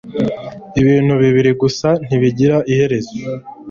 [0.81, 3.13] Ibintu bibiri gusa ntibigira iherezo